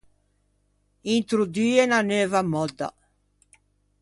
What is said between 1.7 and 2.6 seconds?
unna neuva